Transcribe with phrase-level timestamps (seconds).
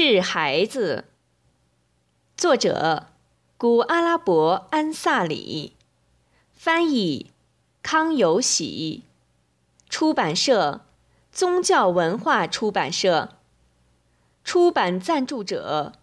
[0.00, 1.06] 致孩子，
[2.36, 3.08] 作者
[3.56, 5.72] 古阿拉伯安萨里，
[6.54, 7.32] 翻译
[7.82, 9.02] 康有喜，
[9.88, 10.82] 出版社
[11.32, 13.30] 宗教文化出版社，
[14.44, 15.94] 出版赞助者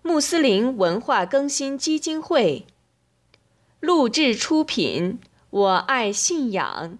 [0.00, 2.66] 穆斯林文化更新基金会，
[3.78, 5.20] 录制出品
[5.50, 6.98] 我爱信仰，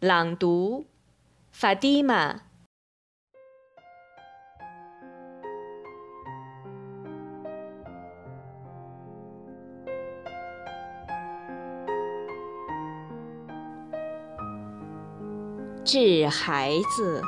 [0.00, 0.86] 朗读
[1.52, 2.40] 法蒂玛。
[15.92, 17.20] 致孩子，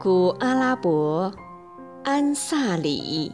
[0.00, 1.34] 古阿拉伯
[2.02, 3.30] 安萨里。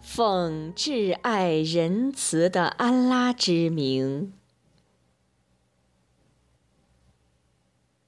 [0.00, 4.32] 奉挚爱仁慈的安拉之名，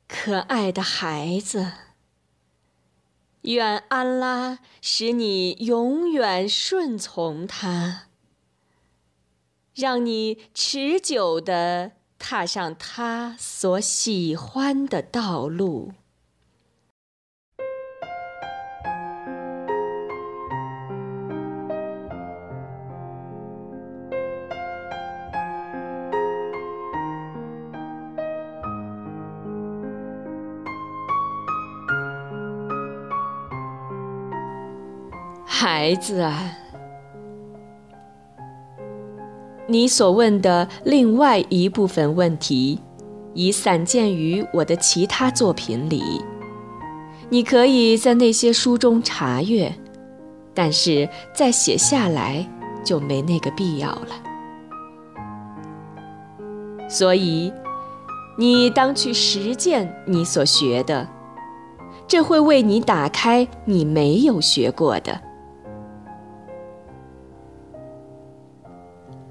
[0.09, 1.86] 可爱的孩子。
[3.47, 8.09] 愿安拉使你永远顺从他，
[9.75, 15.93] 让你持久地踏上他所喜欢的道路。
[35.79, 36.57] 孩子啊，
[39.67, 42.81] 你所问的另外一部分问题，
[43.35, 46.03] 已散见于我的其他作品里。
[47.29, 49.71] 你可以在那些书中查阅，
[50.55, 52.49] 但是再写下来
[52.83, 54.09] 就没那个必要了。
[56.89, 57.53] 所以，
[58.39, 61.07] 你当去实践你所学的，
[62.09, 65.26] 这会为你打开你没有学过的。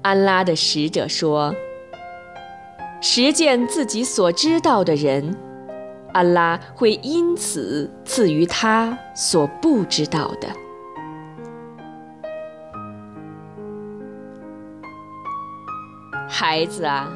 [0.06, 1.52] 安拉的使者说
[3.02, 5.36] ：“实践自己所知道的人，
[6.12, 10.48] 安拉会因此赐予他所不知道的。
[16.28, 17.12] 孩子啊，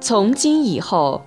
[0.00, 1.20] 从今以后，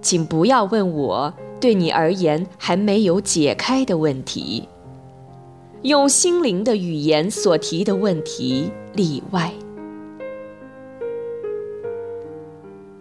[0.00, 4.68] 请不要问我对你而言还没有解开的问题。”
[5.86, 9.52] 用心灵的语言所提的问题例外。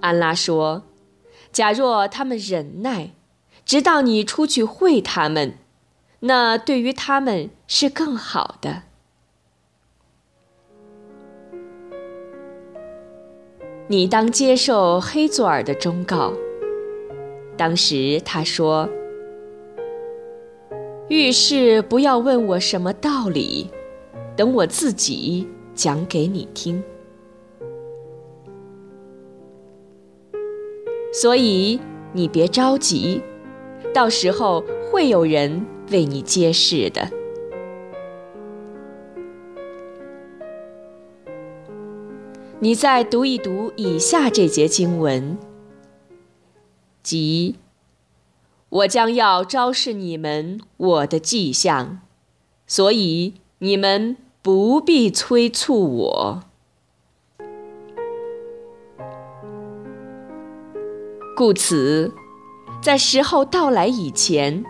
[0.01, 0.83] 安拉说
[1.51, 3.09] ：“假若他们忍耐，
[3.65, 5.57] 直到你出去会他们，
[6.19, 8.83] 那对于他们是更好的。”
[13.89, 16.33] 你当接受黑佐尔的忠告。
[17.57, 18.87] 当时他说。
[21.07, 23.69] 遇事不要问我什么道理，
[24.35, 26.83] 等我自己讲给你听。
[31.13, 31.79] 所以
[32.11, 33.21] 你别着急，
[33.93, 37.07] 到时候会有人为你揭示的。
[42.59, 45.37] 你再读一读以下这节经文，
[47.03, 47.55] 即。
[48.75, 52.01] 我将要昭示你们我的迹象，
[52.67, 56.43] 所以你们不必催促我。
[61.37, 62.13] 故此，
[62.81, 64.65] 在时候到来以前，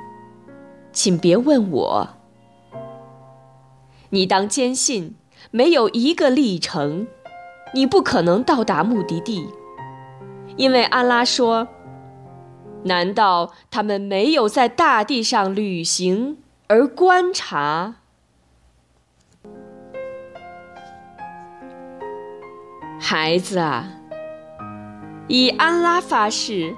[0.91, 2.09] 请别问我。
[4.11, 5.15] 你当坚信，
[5.49, 7.07] 没有一个历程，
[7.73, 9.47] 你不可能到达目的地，
[10.57, 11.67] 因为安拉说。
[12.85, 16.37] 难道他们没有在大地上旅行
[16.67, 17.95] 而观察？
[22.99, 23.87] 孩子啊，
[25.27, 26.75] 以安拉发誓，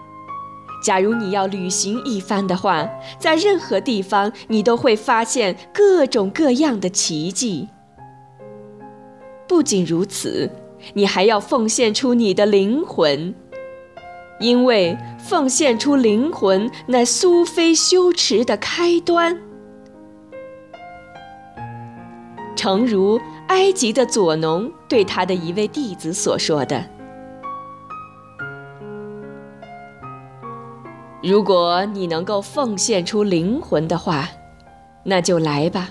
[0.81, 2.90] 假如你要旅行一番的话，
[3.20, 7.68] 在任何地方你都会发现各种各样的奇迹。
[9.46, 10.50] 不仅如此，
[10.94, 13.36] 你还要奉献出你的灵魂。
[14.39, 19.36] 因为奉献出灵魂乃苏菲修持的开端，
[22.56, 26.86] 诚如埃及的左农对他的一位弟子所说的
[31.24, 34.30] ：“如果你能够奉献出灵魂的话，
[35.04, 35.88] 那就来吧；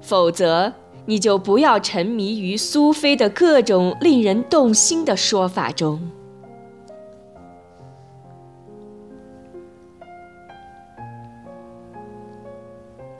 [0.00, 0.72] 否则，
[1.06, 6.00] 你就不要沉迷于苏菲的各种令人动心的说法中。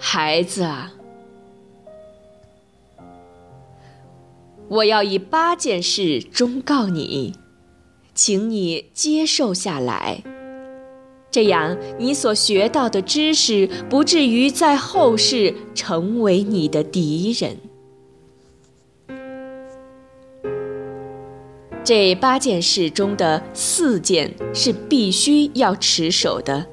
[0.03, 0.93] 孩子啊，
[4.69, 7.35] 我要以八件事忠告你，
[8.15, 10.23] 请你接受下来。
[11.31, 17.59] 这样，你所学到的知识不至于在后世成为你的敌人。
[21.85, 26.67] 这八件事中的四件是必须要持守的，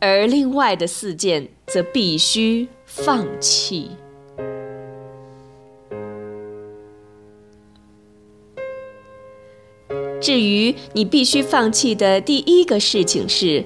[0.00, 3.90] 而另外的四件则必须放弃。
[10.20, 13.64] 至于你必须放弃的第一个事情是，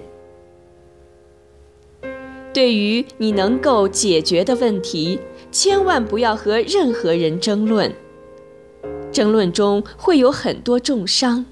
[2.53, 5.19] 对于你能够解决的问题，
[5.51, 7.93] 千万不要和任何人争论。
[9.13, 11.47] 争论中会有很多重伤，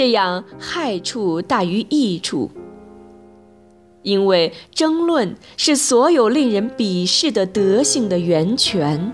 [0.00, 2.50] 这样害处大于益处。
[4.02, 9.12] 因为争论是所有令人鄙视的德性的源泉。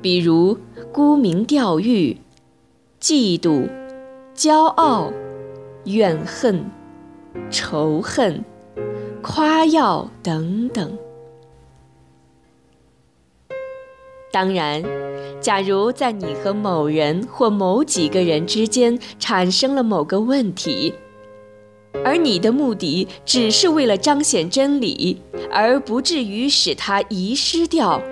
[0.00, 0.56] 比如
[0.90, 2.16] 沽名钓誉、
[2.98, 3.68] 嫉妒、
[4.34, 5.12] 骄傲、
[5.84, 6.64] 怨恨、
[7.50, 8.42] 仇恨、
[9.20, 10.96] 夸耀等等。
[14.32, 14.82] 当然，
[15.42, 20.94] 假如在你和某人或某几个人之间产生了某个问题，
[22.02, 25.20] 而你的目的只是为了彰显真理，
[25.50, 28.02] 而不至于使它遗失掉。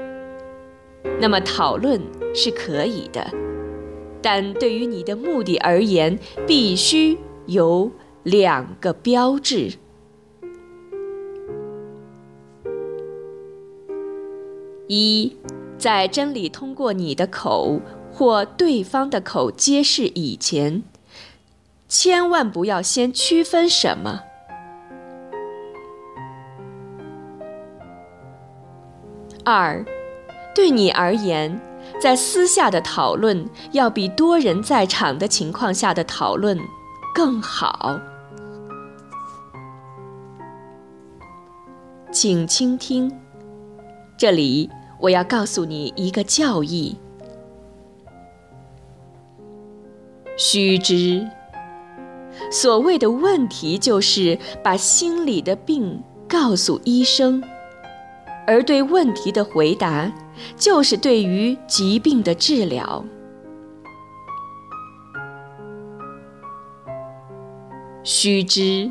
[1.19, 1.99] 那么讨论
[2.35, 3.27] 是可以的，
[4.21, 7.91] 但对于你的目的而言，必须有
[8.25, 9.73] 两个标志：
[14.87, 15.35] 一，
[15.81, 17.81] 在真理通过你的口
[18.13, 20.83] 或对方的口揭示以前，
[21.89, 24.21] 千万不要先区分什么；
[29.43, 29.83] 二。
[30.55, 31.59] 对你而言，
[31.99, 36.59] 在私下的讨论要比多人在场的情况下的讨论
[37.15, 37.99] 更好。
[42.13, 43.11] 请倾听，
[44.19, 44.69] 这里
[45.01, 46.97] 我要告诉你一个教义：
[50.37, 51.27] 须知，
[52.53, 57.43] 所谓的问题就是把心里的病告诉医生，
[58.47, 60.13] 而对问题的回答。
[60.57, 63.05] 就是对于疾病的治疗。
[68.03, 68.91] 须知，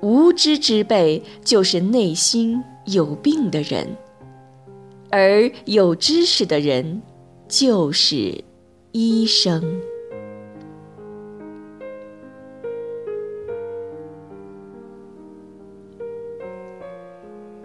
[0.00, 3.86] 无知之辈就是内心有病的人，
[5.14, 7.02] 而有知识的人
[7.46, 8.42] 就是
[8.92, 9.78] 医生。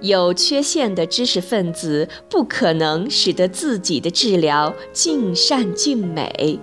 [0.01, 6.59] 有缺陷的知识分子不可能使得自己的治疗尽善尽美，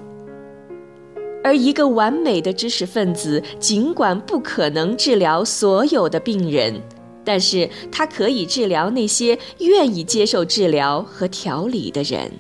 [1.43, 6.81] 而一个完美的知识分子尽管不可能治疗所有的病人，
[7.25, 12.31] 但是他可以治疗那些愿意接受治疗和调理的人。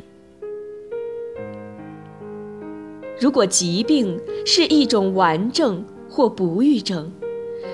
[3.21, 7.11] 如果疾病是一种顽症或不育症，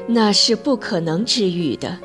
[0.06, 1.98] 那是不可能治愈的。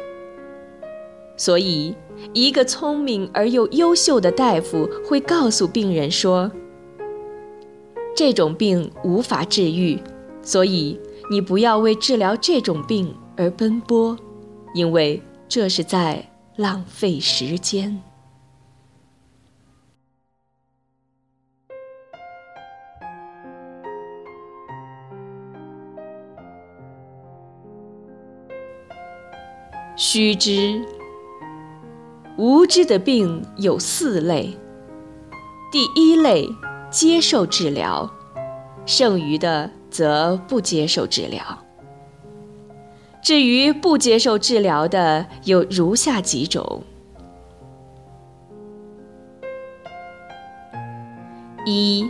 [1.37, 1.93] 所以，
[2.33, 6.49] 一个聪明而又优秀的大夫会告诉病人说
[8.15, 9.99] ：“这种病无法治愈，
[10.41, 10.97] 所以
[11.29, 14.17] 你不要为治疗这种病而奔波，
[14.75, 17.99] 因为这是在浪费时间。”
[29.97, 30.85] 须知。
[32.37, 34.57] 无知的病有四类。
[35.71, 36.49] 第一类
[36.91, 38.09] 接受治疗，
[38.85, 41.64] 剩余的则不接受治疗。
[43.25, 46.83] 至于不接受治疗的，有如下几种：
[51.65, 52.07] 一，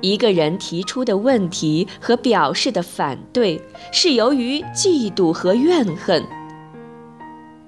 [0.00, 3.60] 一个人提出的问题和表示的反对
[3.90, 6.24] 是由于嫉妒和怨恨。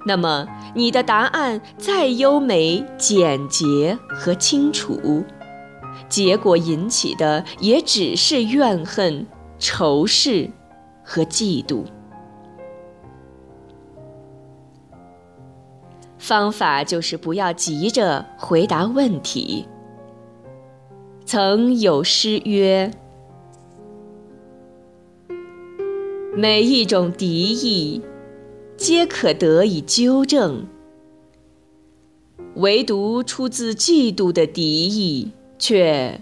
[0.06, 5.24] 那么，你的答案再优美、简洁和清楚，
[6.08, 9.26] 结果引起的也只是怨恨、
[9.58, 10.48] 仇视
[11.02, 11.82] 和嫉妒。
[16.22, 19.66] 方法就是不要急着回答问题。
[21.24, 22.92] 曾有诗曰
[26.32, 28.00] ：“每一种敌意，
[28.76, 30.64] 皆可得以纠正，
[32.54, 36.20] 唯独出自嫉妒的敌意，却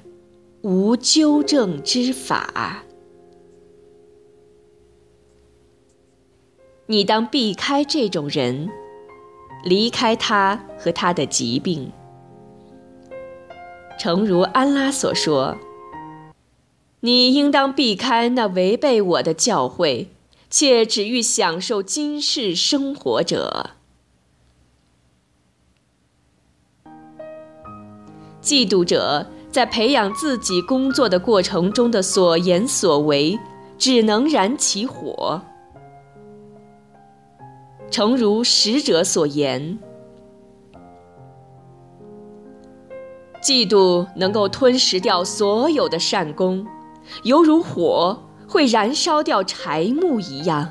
[0.63, 2.85] 无纠正之法。”
[6.87, 8.71] 你当避开这种人，
[9.65, 11.93] 离开他和他的疾病。
[13.99, 15.57] 诚如安拉所说
[17.01, 20.07] ：“你应当避开那违背我的教诲，
[20.49, 23.71] 且只欲享受今世生活者。”
[28.43, 33.39] 嫉妒者在培养自己工作的过程中的所言所为，
[33.77, 35.43] 只能燃起火。
[37.91, 39.79] 诚如使者所言，
[43.43, 46.65] 嫉妒能够吞噬掉所有的善功，
[47.25, 50.71] 犹如火会燃烧掉柴木一样。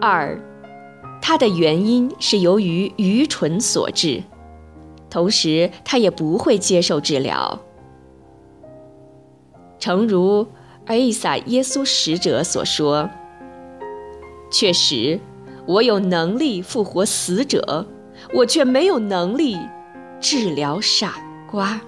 [0.00, 0.40] 二，
[1.22, 4.24] 它的原因是由于愚蠢所致，
[5.08, 7.60] 同时他也不会接受治疗。
[9.78, 10.46] 诚如
[10.86, 13.08] 阿伊撒耶稣使者所说
[14.50, 15.20] ：“确实，
[15.66, 17.86] 我有能力复活死者，
[18.34, 19.58] 我却没有能力
[20.20, 21.14] 治疗傻
[21.50, 21.80] 瓜。”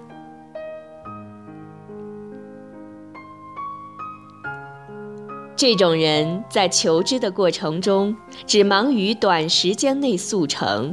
[5.56, 8.16] 这种人在求知的过程中，
[8.46, 10.90] 只忙于短时间内速成。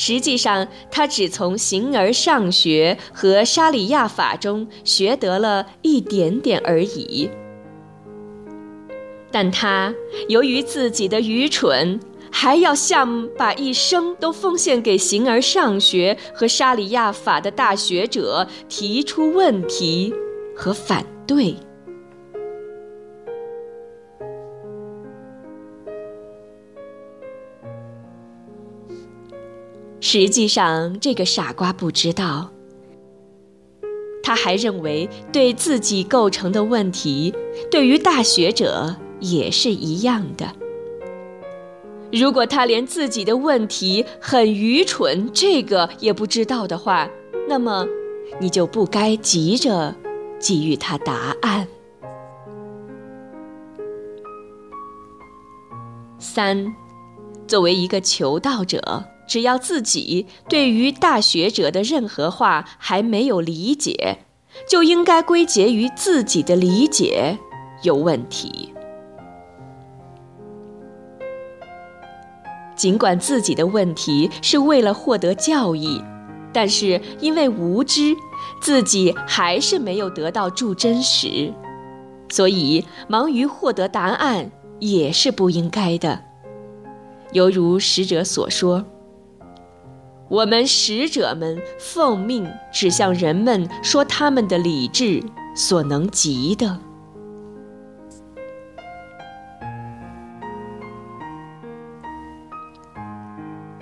[0.00, 7.28] 实际上，他只从形而上学和沙里亚法中学得了一点点而已。
[9.32, 9.92] 但他
[10.28, 11.98] 由于自己的愚蠢，
[12.30, 20.14] 还要向把一生都奉献给形而上学和沙里亚法的大学者提出问题
[20.54, 21.56] 和反对。
[30.10, 32.50] 实际上，这个傻瓜不知道。
[34.22, 37.34] 他还认为，对自己构成的问题，
[37.70, 40.50] 对于大学者也是一样的。
[42.10, 47.06] 如果他连自己的问题很愚蠢这个也不知道的话，
[47.46, 47.86] 那么
[48.40, 49.94] 你就不该急着
[50.40, 51.68] 给予他答案。
[56.18, 56.74] 三，
[57.46, 59.04] 作为一个求道者。
[59.28, 64.24] 只要自己对于大学者的任何话还没有理解，
[64.68, 67.38] 就应该归结于自己的理解
[67.82, 68.72] 有问题。
[72.74, 76.00] 尽管自己的问题是为了获得教益，
[76.52, 78.16] 但是因为无知，
[78.62, 81.52] 自己还是没有得到助真实，
[82.30, 86.22] 所以忙于获得答案也是不应该的。
[87.32, 88.86] 犹如使者所说。
[90.28, 95.22] 我们使者们奉命指向人们说他们的理智
[95.54, 96.78] 所能及的。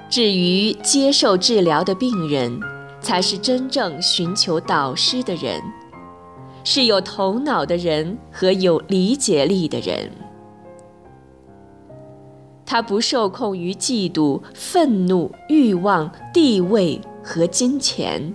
[0.08, 2.60] 至于接受治疗的病人，
[3.00, 5.60] 才是真正寻求导师的人，
[6.62, 10.25] 是有头脑的人和有理解力的人。
[12.66, 18.34] 他不受控于嫉妒、愤怒、欲望、地位和金钱。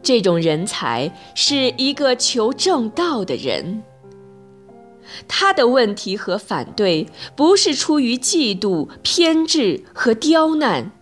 [0.00, 3.82] 这种人才是一个求正道的人。
[5.26, 10.92] 他的问题和反对不是出于嫉妒、偏执和刁难。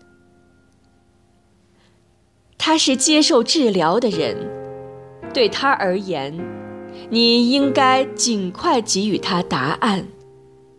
[2.57, 4.37] 他是接受治疗的人，
[5.35, 6.64] 对他而言。
[7.11, 10.07] 你应该尽快给予他答案，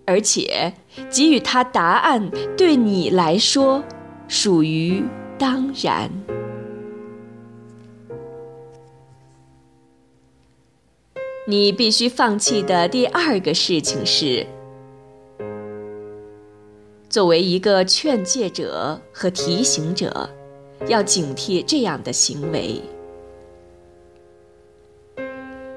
[0.05, 0.73] 而且
[1.09, 3.83] 给予他答案对你来说
[4.27, 5.03] 属于
[5.37, 6.09] 当然。
[11.47, 14.47] 你必须放弃的第二个事情是，
[17.07, 20.27] 作为一个劝诫者和提醒者，
[20.87, 22.81] 要警惕这样的行为。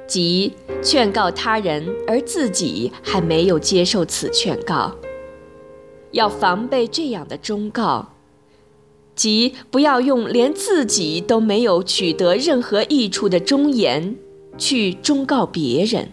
[0.09, 4.97] 即劝告他人，而自己还没有接受此劝告，
[6.13, 8.09] 要防备这样的忠告，
[9.15, 14.17] 即不要用连自己都没有取得任何益处的忠言，
[14.57, 16.09] 去忠告别人，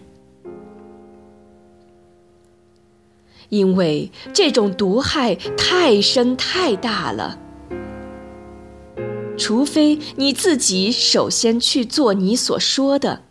[3.48, 7.38] 因为这种毒害太深太大了。
[9.38, 13.22] 除非你自己首先去做你所说的，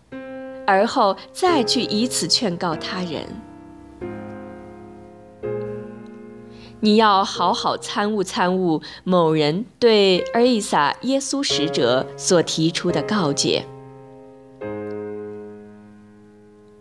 [0.65, 3.23] 而后再去以此劝告他人。
[6.81, 13.65] 你要好好参悟参悟某人对尔伊萨耶稣使者所提出的告诫。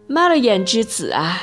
[0.06, 1.40] 马勒眼之子啊，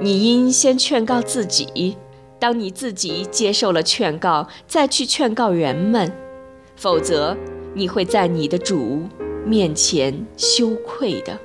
[0.00, 1.96] 你应先劝告自己。
[2.40, 6.12] 当你自己接受了劝告，再去劝告人们，
[6.76, 7.34] 否则
[7.72, 9.04] 你会在你的主
[9.46, 11.38] 面前羞愧的。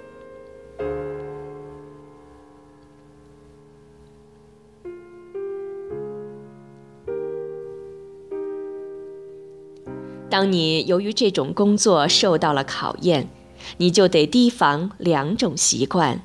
[10.39, 13.27] 当你由于这种工作受到了考验，
[13.75, 16.21] 你就得提防两种习惯。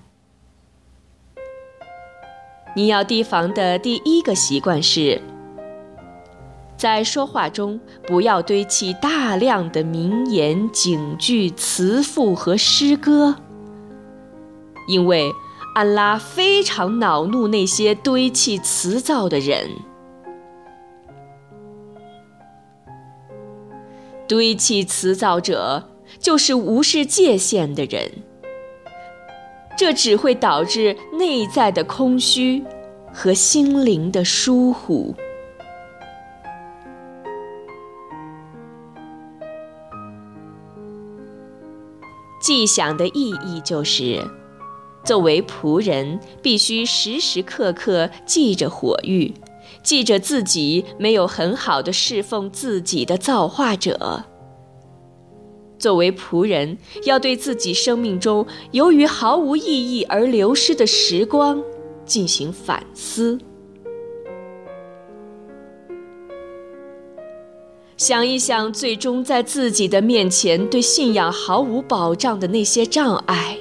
[2.76, 5.20] 你要提防的第一个习惯是，
[6.76, 13.34] 在说话中不要堆砌大量的名言、警句、词赋和诗歌，
[14.86, 15.32] 因为
[15.74, 19.70] 安拉非常恼怒那些堆砌词藻的人。
[24.26, 28.10] 堆砌辞藻者就是无视界限的人，
[29.76, 32.64] 这只会导致内在的空虚
[33.12, 35.14] 和心灵的疏忽。
[42.40, 44.22] 记想的意义就是，
[45.02, 49.32] 作为仆人，必须时时刻刻记着火域。
[49.82, 54.24] 记着自己没有很好的侍奉自己的造化者。
[55.78, 61.62] 作为仆人，要对自己生命中由于毫无意义而流失的时光
[62.06, 63.38] 进行反思，
[67.96, 73.58] 想一想最终在自己的面前对信仰毫无保障的那些障碍。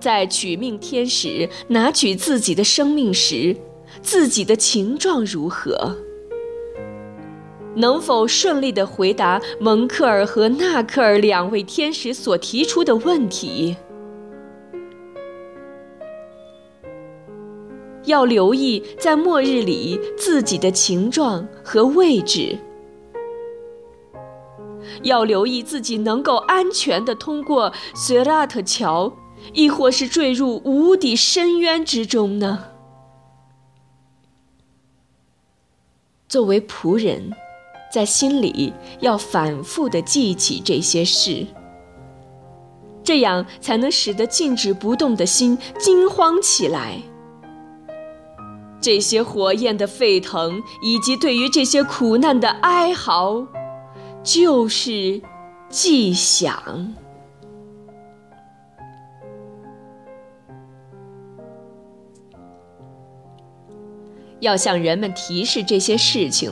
[0.00, 3.54] 在取命天使拿取自己的生命时，
[4.00, 5.96] 自己的情状如何？
[7.76, 13.76] 能否顺利地回答蒙克尔和纳克尔两位天使所提出的问题？
[18.06, 22.58] 要留意在末日里自己的情状和位置，
[25.02, 29.12] 要留意自己能够安全地通过塞拉特桥。
[29.52, 32.66] 亦或是坠入无底深渊之中呢？
[36.28, 37.32] 作为仆人，
[37.92, 41.46] 在心里要反复的记起这些事，
[43.02, 47.02] 这样才能使得静止不动的心惊慌起来。
[48.80, 53.44] 这些火焰的沸腾，以及对于这些苦难的哀嚎，
[54.22, 55.20] 就是
[55.68, 56.94] 迹象。
[64.40, 66.50] 要向人们提示这些事情，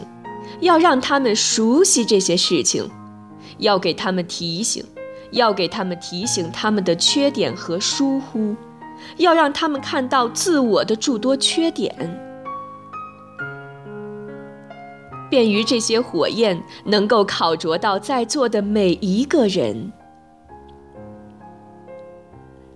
[0.60, 2.88] 要让他们熟悉这些事情，
[3.58, 4.84] 要给他们提醒，
[5.32, 8.54] 要给他们提醒他们的缺点和疏忽，
[9.16, 11.94] 要让他们看到自我的诸多缺点，
[15.30, 19.92] 便于这些火焰能够烤灼到在座的每一个人。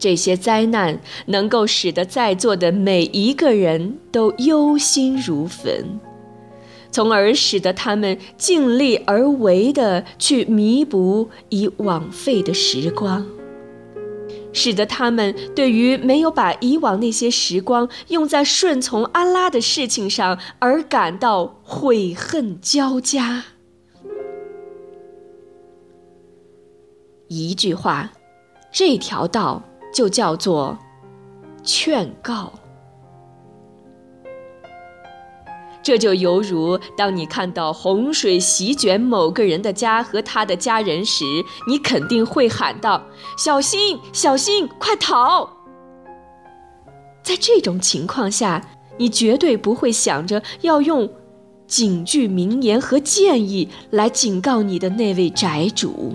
[0.03, 6.01] 这些灾难能够使得在座的每一个人都忧心如焚，
[6.91, 13.25] 从而使得他们尽力而为的去弥补已枉费的时光，
[14.53, 23.45] 使得他们对于没有把以往那些时光用在顺从安拉的事情上而感到悔恨交加。
[27.29, 28.11] 一句话，
[28.73, 29.63] 这条道。
[29.93, 30.79] 就叫做
[31.63, 32.53] 劝告。
[35.85, 41.25] 这就犹如当你看到洪水席卷某个人的家和他的家人时，
[41.67, 43.03] 你肯定会喊道
[43.37, 45.51] ：“小心，小心，快逃！”
[47.25, 48.65] 在这种情况下，
[48.97, 51.11] 你绝对不会想着要用
[51.67, 56.15] 警句名言和建议来警告你的那位宅主。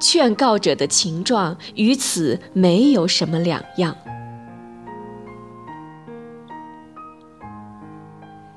[0.00, 3.96] 劝告者的情状与此没有什么两样。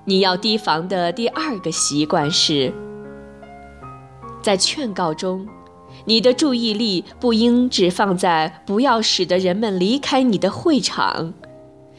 [0.06, 2.74] 你要提防的第二个习惯是，
[4.42, 5.46] 在劝告中，
[6.06, 11.34] 你的注意力不应只放在不要使得人们离开你的会场，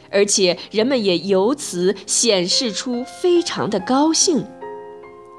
[0.09, 4.43] 而且人们也由此显示出非常的高兴，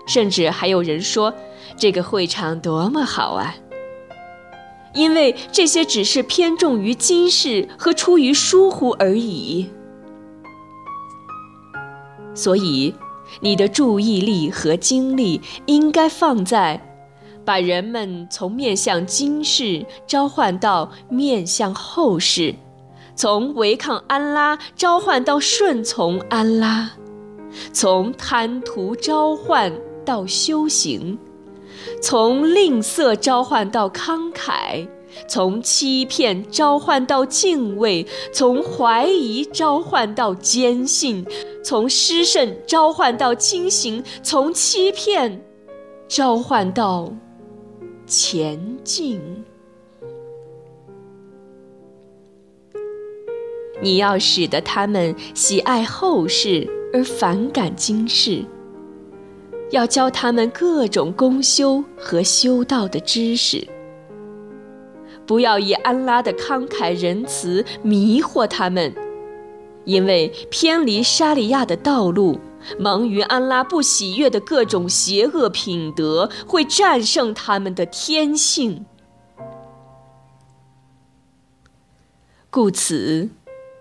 [0.06, 1.34] 甚至还有人说
[1.76, 3.56] 这个会场多么好啊！
[4.92, 9.68] 因为这些只是偏重于今世和出于疏忽而已，
[12.35, 12.94] 所以
[13.40, 16.81] 你的注意力和精力应该放在
[17.44, 22.55] 把人们从面向今世召唤到面向后世，
[23.14, 26.90] 从违抗安拉召唤到顺从安拉，
[27.72, 29.72] 从贪图召唤
[30.05, 31.18] 到修行。
[32.02, 34.88] 从吝啬召唤到慷慨，
[35.28, 41.26] 从欺骗召唤到敬畏，从怀疑召唤到坚信，
[41.64, 45.42] 从失慎召唤到清醒，从欺骗
[46.09, 47.12] 召唤到
[48.06, 49.20] 前进。
[53.83, 58.44] 你要使得他们喜爱后世而反感今世。
[59.70, 63.66] 要教他们各种功修和修道的知识，
[65.24, 68.92] 不要以安拉的慷慨仁慈迷惑他们，
[69.85, 72.40] 因为偏离沙利亚的道路，
[72.78, 78.85] 忙于安拉不喜悦的各种邪恶品德，会战胜他们的天性。
[82.50, 83.28] 故此，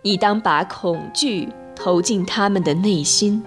[0.03, 3.43] 你当把恐惧投进他们的内心。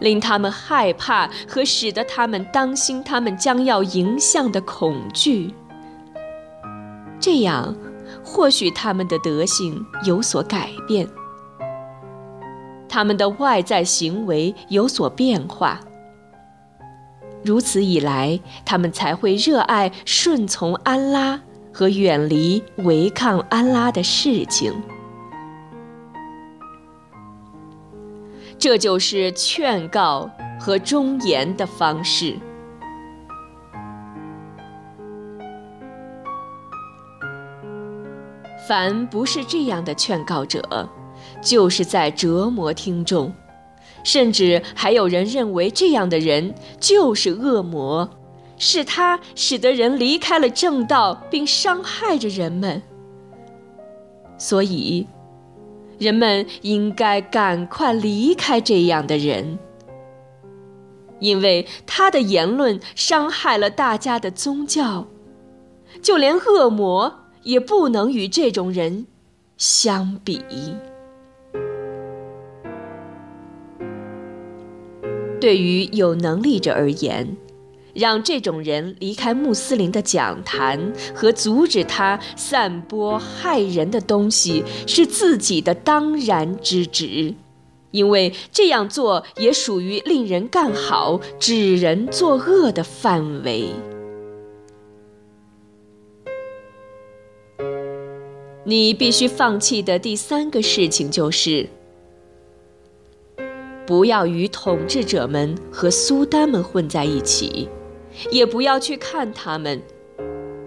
[0.00, 5.54] 令他们害怕和使得他们当心他们将要迎向的恐惧，
[7.18, 7.74] 这样
[8.24, 11.08] 或许他们的德性有所改变，
[12.88, 15.80] 他们的外在行为有所变化。
[17.44, 21.40] 如此以来，他们才会热爱顺从安拉
[21.72, 24.72] 和远离违抗安拉的事情。
[28.58, 32.36] 这就是劝告和忠言的方式。
[38.66, 40.88] 凡不是这样的劝告者，
[41.40, 43.32] 就是在折磨听众，
[44.02, 48.10] 甚至还有人认为这样的人就是恶魔，
[48.58, 52.82] 是他使得人离开了正道，并伤害着人们。
[54.38, 55.06] 所以。
[55.98, 59.58] 人们应该赶快离开这样的人，
[61.20, 65.06] 因为他的言论伤害了大家的宗教，
[66.02, 69.06] 就连恶魔也不能与这种人
[69.56, 70.42] 相比。
[75.40, 77.36] 对于有能力者而言。
[77.96, 87.34] 让这种人离开穆斯林的讲坛和阻止他散播害人的东西是自己的当然之职，
[87.90, 93.70] 因为这样做也属于令人干好、指人作恶的范围。
[98.64, 101.68] 你必须放弃的第三个事情就是，
[103.86, 107.68] 不要与统治者们和苏丹们混在一起。
[108.30, 109.82] 也不要去看他们，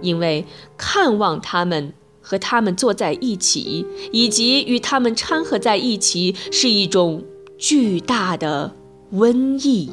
[0.02, 0.46] 因为
[0.78, 7.24] 看望他们和他们坐在一起，以及与他们掺和在一起，是一种
[7.58, 8.76] 巨大的
[9.14, 9.90] 瘟疫。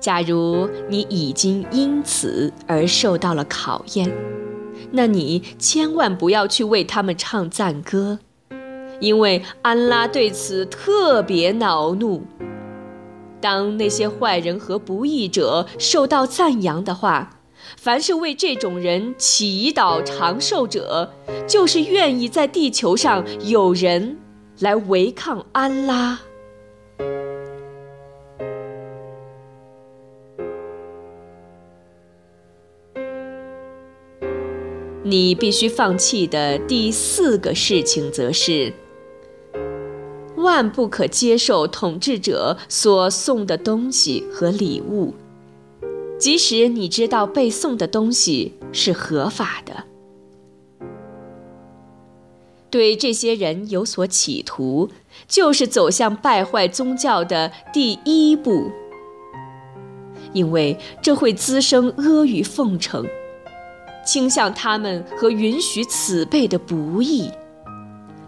[0.00, 4.12] 假如你已经因此而受到了考验，
[4.90, 8.18] 那你千万不要去为他们唱赞歌，
[9.00, 12.22] 因为安拉对此特别恼怒。
[13.44, 17.42] 当那些坏人和不义者受到赞扬的话，
[17.76, 21.12] 凡是为这种人祈祷长寿者，
[21.46, 24.16] 就是愿意在地球上有人
[24.60, 26.20] 来违抗安拉。
[35.02, 38.72] 你必须放弃的第四个事情，则是。
[40.44, 45.14] 万不可接受统治者所送的东西和礼物，
[46.18, 49.84] 即使你知道被送的东西是合法的。
[52.70, 54.90] 对这些人有所企图，
[55.28, 58.70] 就是走向败坏宗教的第一步，
[60.32, 63.06] 因为这会滋生阿谀奉承，
[64.04, 67.30] 倾向他们和允许此辈的不义。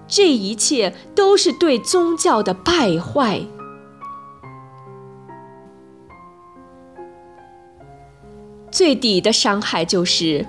[0.08, 3.40] 这一切都是对宗教的败坏。
[8.70, 10.44] 最底的伤害就是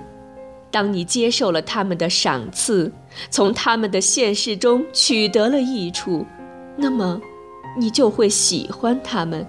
[0.70, 2.92] 当你接受了他们的赏赐
[3.30, 6.26] 从他们的现实中取得了益处
[6.76, 7.18] 那么
[7.78, 9.46] 你就会喜欢他们。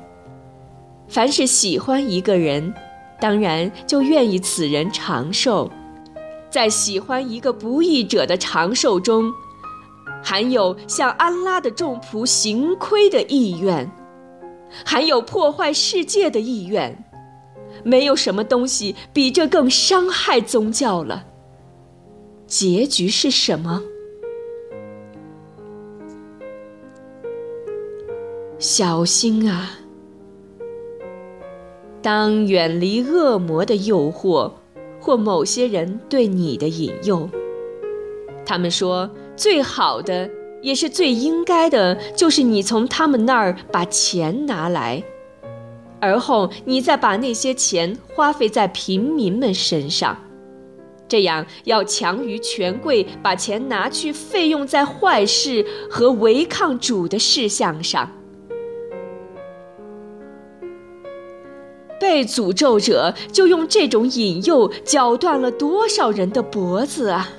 [1.10, 2.74] 凡是喜欢一个人
[3.20, 5.70] 当然就愿意此人长寿。
[6.50, 9.32] 在喜欢一个不义者的长寿中
[10.24, 13.90] 含有向安拉的众仆行亏的意愿，
[14.86, 17.04] 含有破坏世界的意愿。
[17.84, 21.26] 没有什么东西比这更伤害宗教了。
[22.46, 23.82] 结局是什么？
[28.58, 29.80] 小心啊！
[32.02, 34.52] 当远离恶魔的诱惑。
[35.02, 37.30] 或某些人对你的引诱，
[38.46, 40.30] 他们说最好的
[40.62, 45.02] 也是最应该的，就是你从他们那儿把钱拿来，
[46.02, 50.18] 而后你再把那些钱花费在平民们身上，
[51.08, 58.12] 这样要强于权贵把钱拿去费用在坏事和违抗主的事项上。
[61.98, 67.30] 被诅咒者就用这种引诱绞断了多少人的脖子啊！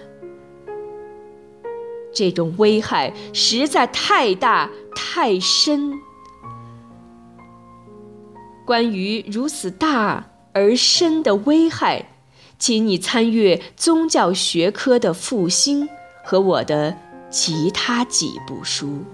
[2.13, 5.93] 这种危害实在太大太深。
[8.67, 12.11] 关于如此大而深的危害，
[12.59, 15.89] 请你参阅宗教学科的复兴
[16.25, 16.97] 和我的
[17.31, 19.05] 其他几部书。